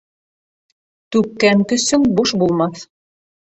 Түккән 1.17 1.63
көсөң 1.75 2.11
буш 2.19 2.37
булмаҫ 2.45 2.87